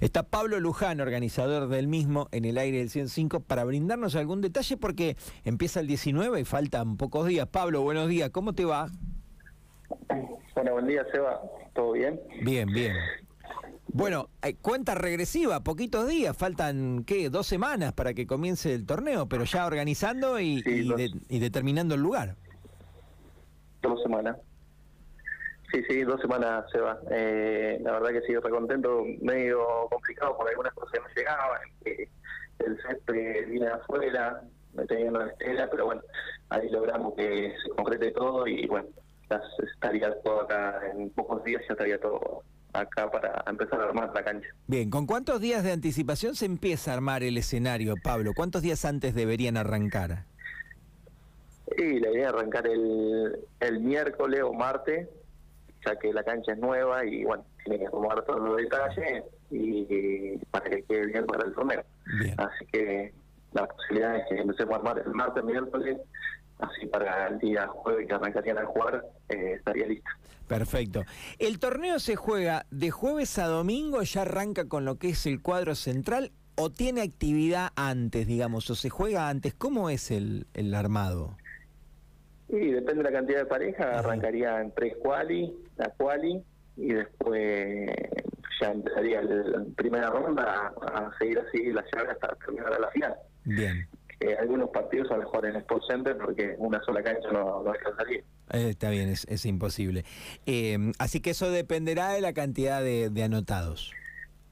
Está 0.00 0.24
Pablo 0.24 0.58
Luján, 0.58 1.00
organizador 1.00 1.68
del 1.68 1.86
mismo 1.86 2.28
en 2.32 2.44
el 2.44 2.58
aire 2.58 2.78
del 2.78 2.90
105, 2.90 3.40
para 3.40 3.62
brindarnos 3.64 4.16
algún 4.16 4.40
detalle 4.40 4.76
porque 4.76 5.16
empieza 5.44 5.78
el 5.78 5.86
19 5.86 6.40
y 6.40 6.44
faltan 6.44 6.96
pocos 6.96 7.28
días. 7.28 7.46
Pablo, 7.46 7.82
buenos 7.82 8.08
días, 8.08 8.30
¿cómo 8.30 8.54
te 8.54 8.64
va? 8.64 8.88
Bueno, 10.54 10.72
buen 10.72 10.88
día, 10.88 11.04
Seba. 11.12 11.40
¿Todo 11.76 11.92
bien? 11.92 12.20
Bien, 12.42 12.66
bien. 12.72 12.96
Bueno, 13.86 14.30
eh, 14.42 14.56
cuenta 14.60 14.96
regresiva, 14.96 15.60
poquitos 15.62 16.08
días, 16.08 16.36
faltan, 16.36 17.04
¿qué? 17.04 17.30
Dos 17.30 17.46
semanas 17.46 17.92
para 17.92 18.14
que 18.14 18.26
comience 18.26 18.74
el 18.74 18.84
torneo, 18.84 19.28
pero 19.28 19.44
ya 19.44 19.64
organizando 19.64 20.40
y, 20.40 20.60
Sí, 20.62 20.70
y 20.70 20.88
dos. 20.88 20.96
de- 20.96 21.12
y 21.28 21.38
determinando 21.38 21.94
el 21.94 22.00
lugar. 22.00 22.34
Dos 23.80 24.02
semanas. 24.02 24.36
Sí, 25.72 25.82
sí, 25.88 26.02
dos 26.02 26.20
semanas, 26.20 26.64
Seba. 26.70 26.98
Eh, 27.10 27.78
la 27.82 27.92
verdad 27.92 28.10
que 28.10 28.22
sí, 28.22 28.36
recontento, 28.36 29.04
medio 29.20 29.66
complicado 29.90 30.36
por 30.36 30.48
algunas 30.48 30.72
cosas 30.74 30.92
que 30.92 31.00
no 31.00 31.06
llegaban, 31.14 31.60
que 31.84 32.08
el 32.60 32.82
césped 32.82 33.48
viene 33.48 33.66
de 33.66 33.72
afuera, 33.72 34.42
me 34.74 34.86
tenían 34.86 35.16
una 35.16 35.26
estela, 35.26 35.68
pero 35.70 35.86
bueno, 35.86 36.02
ahí 36.50 36.68
logramos 36.70 37.14
que 37.14 37.54
se 37.62 37.70
concrete 37.70 38.12
todo 38.12 38.46
y 38.46 38.66
bueno, 38.66 38.88
ya 39.28 39.40
estaría 39.72 40.14
todo 40.22 40.42
acá 40.42 40.80
en 40.94 41.10
pocos 41.10 41.42
días, 41.44 41.62
ya 41.68 41.72
estaría 41.72 41.98
todo 42.00 42.42
acá 42.72 43.10
para 43.10 43.42
empezar 43.46 43.80
a 43.80 43.84
armar 43.84 44.12
la 44.14 44.22
cancha. 44.22 44.48
Bien, 44.66 44.90
¿con 44.90 45.06
cuántos 45.06 45.40
días 45.40 45.64
de 45.64 45.72
anticipación 45.72 46.34
se 46.34 46.46
empieza 46.46 46.92
a 46.92 46.94
armar 46.94 47.22
el 47.22 47.38
escenario, 47.38 47.94
Pablo? 48.02 48.32
¿Cuántos 48.36 48.62
días 48.62 48.84
antes 48.84 49.14
deberían 49.14 49.56
arrancar? 49.56 50.24
Y 51.76 51.98
la 51.98 52.10
idea 52.10 52.28
es 52.28 52.34
arrancar 52.34 52.66
el, 52.66 53.36
el 53.60 53.80
miércoles 53.80 54.42
o 54.42 54.52
martes, 54.52 55.08
ya 55.86 55.96
que 55.96 56.12
la 56.12 56.22
cancha 56.24 56.52
es 56.52 56.58
nueva 56.58 57.04
y 57.04 57.24
bueno, 57.24 57.44
tiene 57.64 57.84
que 57.84 57.90
tomar 57.90 58.22
todos 58.24 58.40
los 58.40 58.56
detalles 58.56 59.24
y 59.50 60.36
para 60.50 60.68
que 60.68 60.82
quede 60.82 61.06
bien 61.06 61.26
para 61.26 61.46
el 61.46 61.54
torneo. 61.54 61.84
Así 62.36 62.66
que 62.72 63.12
la 63.52 63.66
posibilidad 63.66 64.16
es 64.16 64.24
que 64.28 64.40
empecemos 64.40 64.74
a 64.74 64.76
armar 64.76 64.98
el 64.98 65.12
martes, 65.12 65.44
miércoles, 65.44 65.98
así 66.58 66.86
para 66.86 67.28
el 67.28 67.38
día 67.38 67.66
jueves 67.68 68.06
que 68.06 68.14
arrancarían 68.14 68.58
a 68.58 68.66
jugar, 68.66 69.04
eh, 69.28 69.54
estaría 69.56 69.86
listo. 69.86 70.10
Perfecto. 70.48 71.04
El 71.38 71.58
torneo 71.58 71.98
se 71.98 72.16
juega 72.16 72.66
de 72.70 72.90
jueves 72.90 73.38
a 73.38 73.46
domingo, 73.46 74.02
ya 74.02 74.22
arranca 74.22 74.68
con 74.68 74.84
lo 74.84 74.96
que 74.96 75.10
es 75.10 75.26
el 75.26 75.42
cuadro 75.42 75.74
central 75.74 76.32
o 76.54 76.70
tiene 76.70 77.02
actividad 77.02 77.70
antes, 77.76 78.26
digamos, 78.26 78.70
o 78.70 78.74
se 78.74 78.88
juega 78.88 79.28
antes. 79.28 79.54
¿Cómo 79.54 79.90
es 79.90 80.10
el, 80.10 80.46
el 80.54 80.74
armado? 80.74 81.36
Y 82.48 82.70
depende 82.70 83.02
de 83.02 83.10
la 83.10 83.12
cantidad 83.12 83.38
de 83.40 83.46
parejas, 83.46 83.86
arrancaría 83.98 84.60
en 84.60 84.72
tres 84.72 84.94
quali, 85.02 85.52
la 85.76 85.90
quali, 85.96 86.42
y 86.76 86.88
después 86.92 87.90
ya 88.60 88.70
empezaría 88.70 89.22
la 89.22 89.64
primera 89.76 90.10
ronda 90.10 90.72
a, 90.82 91.06
a 91.06 91.18
seguir 91.18 91.38
así 91.40 91.72
la 91.72 91.84
llave 91.92 92.10
hasta 92.12 92.28
terminar 92.44 92.80
la 92.80 92.90
final. 92.90 93.14
Bien, 93.44 93.88
Eh, 94.20 94.34
algunos 94.40 94.70
partidos 94.70 95.10
a 95.10 95.14
lo 95.16 95.24
mejor 95.24 95.44
en 95.46 95.56
Sport 95.56 95.82
Center 95.90 96.16
porque 96.16 96.54
una 96.58 96.80
sola 96.84 97.02
cancha 97.02 97.30
no, 97.32 97.62
no 97.62 97.70
alcanzaría. 97.70 98.20
eh, 98.50 98.70
está 98.70 98.88
bien, 98.90 99.10
es, 99.10 99.26
es 99.28 99.44
imposible. 99.44 100.04
Eh, 100.46 100.78
así 100.98 101.20
que 101.20 101.30
eso 101.30 101.50
dependerá 101.50 102.12
de 102.12 102.22
la 102.22 102.32
cantidad 102.32 102.80
de, 102.82 103.10
de 103.10 103.22
anotados. 103.24 103.92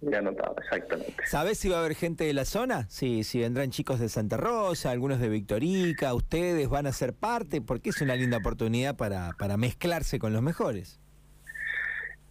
Ya 0.00 0.18
anotado, 0.18 0.54
exactamente. 0.58 1.26
¿Sabés 1.26 1.58
si 1.58 1.68
va 1.68 1.76
a 1.76 1.80
haber 1.80 1.94
gente 1.94 2.24
de 2.24 2.32
la 2.32 2.44
zona? 2.44 2.86
Sí, 2.88 3.24
si 3.24 3.40
vendrán 3.40 3.70
chicos 3.70 3.98
de 3.98 4.08
Santa 4.08 4.36
Rosa, 4.36 4.90
algunos 4.92 5.18
de 5.18 5.28
Victorica, 5.28 6.14
ustedes 6.14 6.68
van 6.68 6.86
a 6.86 6.92
ser 6.92 7.14
parte, 7.14 7.60
porque 7.60 7.90
es 7.90 8.00
una 8.00 8.14
linda 8.14 8.38
oportunidad 8.38 8.96
para, 8.96 9.32
para 9.38 9.56
mezclarse 9.56 10.20
con 10.20 10.32
los 10.32 10.42
mejores. 10.42 11.00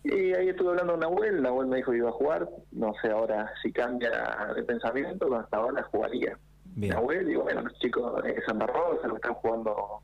Y 0.03 0.33
ahí 0.33 0.47
estuve 0.47 0.69
hablando 0.69 0.93
con 0.93 1.01
Nahuel, 1.01 1.41
Nahuel 1.41 1.67
me 1.67 1.77
dijo 1.77 1.91
que 1.91 1.97
iba 1.97 2.09
a 2.09 2.13
jugar, 2.13 2.47
no 2.71 2.93
sé 3.01 3.11
ahora 3.11 3.51
si 3.61 3.73
cambia 3.73 4.09
de 4.55 4.63
pensamiento, 4.63 5.27
pero 5.27 5.39
hasta 5.39 5.57
ahora 5.57 5.83
jugaría. 5.83 6.37
Bien. 6.63 6.93
Nahuel, 6.93 7.29
y 7.29 7.35
bueno, 7.35 7.63
los 7.63 7.77
chicos 7.79 8.23
de 8.23 8.41
Santa 8.45 8.67
Rosa, 8.67 9.07
los 9.07 9.13
que 9.13 9.27
están 9.27 9.33
jugando 9.33 10.01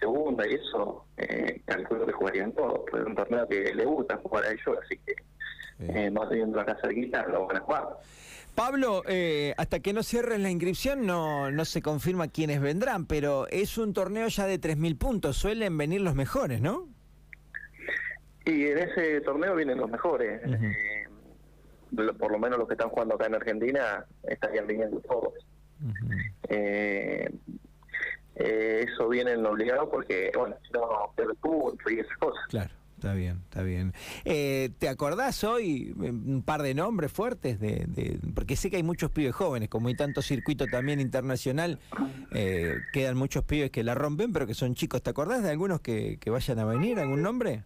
segunda 0.00 0.48
y 0.48 0.54
eso, 0.54 1.04
eh, 1.18 1.60
calculo 1.66 2.06
que 2.06 2.12
jugarían 2.12 2.52
todos, 2.52 2.80
pero 2.86 3.02
es 3.02 3.08
un 3.08 3.14
torneo 3.14 3.46
que 3.46 3.74
le 3.74 3.84
gusta 3.84 4.16
jugar 4.16 4.44
a 4.44 4.52
ellos, 4.52 4.78
así 4.82 4.96
que. 5.04 5.14
Eh, 5.88 6.10
más 6.10 6.28
teniendo 6.28 6.60
acá 6.60 6.76
cerquita, 6.80 7.26
lo 7.26 7.46
van 7.46 7.56
a 7.56 7.60
jugar. 7.60 7.88
Pablo, 8.54 9.02
eh, 9.06 9.54
hasta 9.56 9.80
que 9.80 9.92
no 9.92 10.02
cierren 10.02 10.42
la 10.42 10.50
inscripción 10.50 11.06
no, 11.06 11.50
no 11.50 11.64
se 11.64 11.80
confirma 11.80 12.28
quiénes 12.28 12.60
vendrán, 12.60 13.06
pero 13.06 13.46
es 13.48 13.78
un 13.78 13.94
torneo 13.94 14.28
ya 14.28 14.46
de 14.46 14.60
3.000 14.60 14.98
puntos, 14.98 15.36
suelen 15.36 15.76
venir 15.78 16.02
los 16.02 16.14
mejores, 16.14 16.60
¿no? 16.60 16.88
Y 18.44 18.66
en 18.66 18.78
ese 18.78 19.20
torneo 19.20 19.54
vienen 19.54 19.78
los 19.78 19.90
mejores. 19.90 20.42
Eh, 20.44 21.06
por 22.18 22.32
lo 22.32 22.38
menos 22.38 22.58
los 22.58 22.66
que 22.66 22.74
están 22.74 22.88
jugando 22.88 23.14
acá 23.14 23.26
en 23.26 23.34
Argentina 23.36 24.04
estarían 24.24 24.66
viniendo 24.66 25.00
todos. 25.00 25.34
Eh, 26.48 27.28
eh, 28.36 28.86
eso 28.88 29.08
viene 29.08 29.32
en 29.32 29.42
lo 29.42 29.50
obligado 29.50 29.90
porque, 29.90 30.32
bueno, 30.36 30.56
si 30.66 30.72
no, 30.72 31.12
pierde 31.16 31.34
punto 31.34 31.90
y 31.90 32.00
esas 32.00 32.16
cosas. 32.18 32.44
Claro, 32.48 32.70
está 33.02 33.14
bien, 33.14 33.38
está 33.44 33.62
bien. 33.64 33.92
Eh, 34.24 34.70
¿Te 34.78 34.88
acordás 34.88 35.42
hoy 35.42 35.92
eh, 36.02 36.10
un 36.10 36.42
par 36.44 36.62
de 36.62 36.72
nombres 36.72 37.10
fuertes? 37.10 37.58
de, 37.58 37.84
de- 37.88 38.20
Porque 38.32 38.54
sé 38.54 38.70
que 38.70 38.76
hay 38.76 38.84
muchos 38.84 39.10
pibes 39.10 39.34
jóvenes, 39.34 39.68
como 39.68 39.88
hay 39.88 39.96
tanto 39.96 40.22
circuito 40.22 40.68
también 40.68 41.00
internacional, 41.00 41.80
eh, 42.30 42.78
quedan 42.92 43.16
muchos 43.16 43.42
pibes 43.44 43.72
que 43.72 43.82
la 43.82 43.94
rompen, 43.96 44.32
pero 44.32 44.46
que 44.46 44.54
son 44.54 44.76
chicos. 44.76 45.02
¿Te 45.02 45.10
acordás 45.10 45.42
de 45.42 45.50
algunos 45.50 45.80
que, 45.80 46.18
que 46.20 46.30
vayan 46.30 46.60
a 46.60 46.64
venir? 46.64 47.00
¿Algún 47.00 47.22
nombre? 47.22 47.64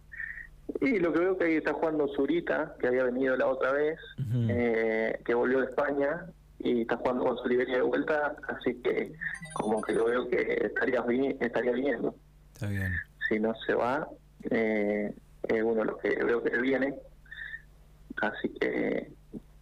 Y 0.81 0.97
lo 0.99 1.13
que 1.13 1.19
veo 1.19 1.37
que 1.37 1.45
ahí 1.45 1.55
está 1.57 1.73
jugando 1.73 2.07
Zurita, 2.15 2.75
que 2.79 2.87
había 2.87 3.03
venido 3.03 3.37
la 3.37 3.45
otra 3.45 3.71
vez, 3.73 3.99
eh, 4.49 5.19
que 5.23 5.33
volvió 5.35 5.59
de 5.59 5.67
España 5.67 6.25
y 6.59 6.81
está 6.81 6.97
jugando 6.97 7.25
con 7.25 7.37
su 7.37 7.47
Liberia 7.47 7.75
de 7.75 7.83
vuelta, 7.83 8.35
así 8.47 8.73
que 8.83 9.13
como 9.53 9.81
que 9.83 9.93
lo 9.93 10.05
veo 10.05 10.27
que 10.27 10.61
estaría, 10.65 11.03
estaría 11.39 11.71
viniendo. 11.73 12.15
Está 12.53 12.67
bien. 12.67 12.91
Si 13.29 13.39
no 13.39 13.53
se 13.65 13.75
va, 13.75 14.07
eh, 14.49 15.13
es 15.49 15.63
uno 15.63 15.75
de 15.81 15.85
los 15.85 15.97
que 15.99 16.09
veo 16.23 16.43
que 16.43 16.57
viene. 16.59 16.95
Así 18.21 18.49
que 18.59 19.11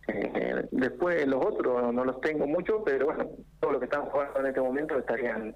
eh, 0.07 0.67
después 0.71 1.27
los 1.27 1.45
otros 1.45 1.93
no 1.93 2.05
los 2.05 2.21
tengo 2.21 2.47
mucho, 2.47 2.83
pero 2.85 3.07
bueno, 3.07 3.29
todos 3.59 3.73
los 3.73 3.79
que 3.79 3.85
están 3.85 4.05
jugando 4.05 4.39
en 4.39 4.45
este 4.47 4.61
momento 4.61 4.97
estarían, 4.97 5.53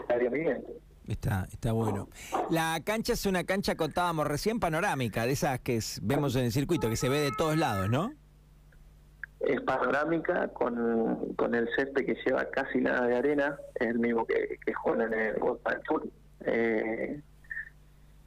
estarían 0.00 0.32
viniendo. 0.32 0.68
Está, 1.06 1.46
está 1.50 1.72
bueno. 1.72 2.08
La 2.50 2.80
cancha 2.84 3.14
es 3.14 3.24
una 3.24 3.44
cancha, 3.44 3.76
contábamos 3.76 4.26
recién, 4.26 4.60
panorámica, 4.60 5.24
de 5.24 5.32
esas 5.32 5.60
que 5.60 5.76
es- 5.76 6.00
vemos 6.02 6.36
en 6.36 6.44
el 6.46 6.52
circuito, 6.52 6.88
que 6.90 6.96
se 6.96 7.08
ve 7.08 7.20
de 7.20 7.30
todos 7.38 7.56
lados, 7.56 7.88
¿no? 7.88 8.12
Es 9.40 9.60
panorámica 9.62 10.48
con, 10.48 11.32
con 11.36 11.54
el 11.54 11.68
césped 11.76 12.04
que 12.04 12.16
lleva 12.26 12.44
casi 12.50 12.78
nada 12.80 13.06
de 13.06 13.16
arena, 13.16 13.56
es 13.76 13.86
el 13.88 13.98
mismo 14.00 14.26
que, 14.26 14.58
que 14.66 14.74
juega 14.74 15.04
en 15.04 15.14
el 15.14 15.36
World 15.40 15.60
Tour. 15.86 16.08
Eh, 16.44 17.22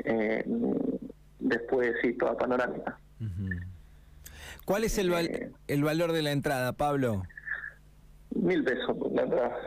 eh, 0.05 0.43
después 1.51 1.93
sí, 2.01 2.13
toda 2.17 2.35
panorámica. 2.37 2.97
¿Cuál 4.65 4.83
es 4.83 4.97
el, 4.97 5.09
val- 5.09 5.27
Eh. 5.27 5.51
el 5.67 5.83
valor 5.83 6.11
de 6.11 6.21
la 6.21 6.31
entrada, 6.31 6.73
Pablo? 6.73 7.23
Mil 8.33 8.63
pesos 8.63 8.95
por 8.97 9.11
la 9.11 9.23
entrada. 9.23 9.57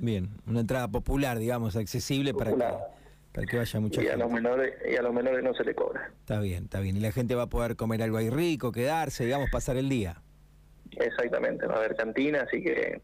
Bien, 0.00 0.30
una 0.46 0.60
entrada 0.60 0.88
popular, 0.88 1.38
digamos, 1.38 1.76
accesible 1.76 2.34
para 2.34 2.50
que, 2.52 2.58
para 3.32 3.46
que 3.46 3.56
vaya 3.56 3.80
mucha 3.80 4.02
Y 4.02 4.08
a 4.08 4.16
los 4.16 4.28
gente. 4.28 4.34
menores 4.34 4.74
y 4.90 4.96
a 4.96 5.02
los 5.02 5.14
menores 5.14 5.42
no 5.42 5.54
se 5.54 5.64
le 5.64 5.74
cobra. 5.74 6.12
Está 6.20 6.40
bien, 6.40 6.64
está 6.64 6.80
bien. 6.80 6.96
Y 6.96 7.00
la 7.00 7.12
gente 7.12 7.34
va 7.34 7.44
a 7.44 7.48
poder 7.48 7.76
comer 7.76 8.02
algo 8.02 8.16
ahí 8.18 8.28
rico, 8.30 8.72
quedarse, 8.72 9.24
digamos, 9.24 9.48
pasar 9.50 9.76
el 9.76 9.88
día. 9.88 10.20
Exactamente, 10.90 11.66
va 11.66 11.74
a 11.74 11.78
haber 11.78 11.96
cantina, 11.96 12.42
así 12.42 12.62
que 12.62 13.00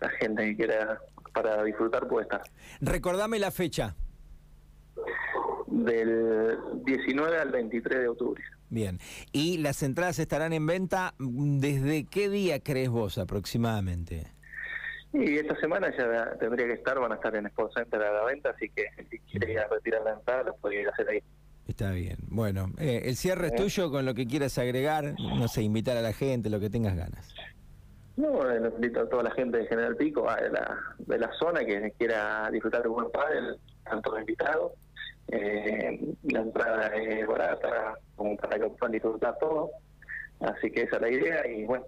la 0.00 0.08
gente 0.10 0.44
que 0.46 0.56
quiera 0.56 0.98
para 1.34 1.62
disfrutar 1.64 2.06
puede 2.08 2.22
estar. 2.22 2.42
Recordame 2.80 3.38
la 3.38 3.50
fecha. 3.50 3.94
Del 5.70 6.58
19 6.84 7.38
al 7.38 7.50
23 7.50 8.00
de 8.00 8.08
octubre. 8.08 8.42
Bien. 8.70 8.98
¿Y 9.32 9.58
las 9.58 9.82
entradas 9.82 10.18
estarán 10.18 10.52
en 10.52 10.66
venta 10.66 11.14
mm, 11.18 11.58
desde 11.58 12.04
qué 12.04 12.28
día 12.28 12.60
crees 12.60 12.88
vos 12.90 13.18
aproximadamente? 13.18 14.26
Y 15.12 15.36
esta 15.36 15.58
semana 15.58 15.90
ya 15.96 16.36
tendría 16.38 16.66
que 16.66 16.74
estar, 16.74 16.98
van 16.98 17.12
a 17.12 17.14
estar 17.14 17.34
en 17.34 17.46
Sport 17.46 17.72
Center 17.74 18.02
a 18.02 18.12
la 18.12 18.24
venta, 18.24 18.50
así 18.50 18.68
que 18.70 18.84
si 19.10 19.18
quiere 19.20 19.52
ir 19.52 19.58
a 19.58 19.66
retirar 19.68 20.02
la 20.02 20.12
entrada, 20.12 20.42
lo 20.44 20.56
podría 20.56 20.82
ir 20.82 20.88
a 20.88 20.90
hacer 20.90 21.08
ahí. 21.08 21.22
Está 21.66 21.90
bien. 21.92 22.16
Bueno, 22.28 22.72
eh, 22.78 23.02
el 23.04 23.16
cierre 23.16 23.46
es 23.48 23.52
Eh. 23.52 23.56
tuyo 23.56 23.90
con 23.90 24.04
lo 24.04 24.14
que 24.14 24.26
quieras 24.26 24.56
agregar, 24.58 25.14
no 25.18 25.48
sé, 25.48 25.62
invitar 25.62 25.96
a 25.96 26.02
la 26.02 26.12
gente, 26.12 26.50
lo 26.50 26.60
que 26.60 26.68
tengas 26.70 26.94
ganas. 26.96 27.34
No, 28.16 28.50
eh, 28.50 28.58
los 28.60 28.74
invito 28.74 29.00
a 29.00 29.08
toda 29.08 29.22
la 29.22 29.30
gente 29.30 29.58
de 29.58 29.66
General 29.66 29.96
Pico, 29.96 30.22
de 30.22 30.50
la, 30.50 30.78
de 30.98 31.18
la 31.18 31.30
zona 31.38 31.60
que 31.64 31.92
quiera 31.98 32.50
disfrutar 32.50 32.82
de 32.82 32.88
buen 32.88 33.10
pádel, 33.10 33.56
están 33.84 34.02
todos 34.02 34.20
invitados. 34.20 34.72
Eh, 35.30 36.14
la 36.24 36.40
entrada 36.40 36.86
es 36.96 37.26
barata, 37.26 37.98
como 38.16 38.36
para 38.36 38.58
que 38.58 38.68
puedan 38.70 38.92
disfrutar 38.92 39.36
todo. 39.38 39.70
Así 40.40 40.70
que 40.70 40.82
esa 40.82 40.96
es 40.96 41.02
la 41.02 41.10
idea 41.10 41.46
y 41.46 41.64
bueno, 41.64 41.84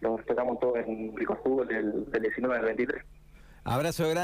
los 0.00 0.20
esperamos 0.20 0.58
todos 0.60 0.78
en 0.78 1.16
Rico 1.16 1.38
Fútbol 1.42 1.68
del, 1.68 2.10
del 2.10 2.22
19 2.22 2.56
al 2.56 2.64
23. 2.64 3.02
Abrazo 3.64 4.08
grande. 4.08 4.20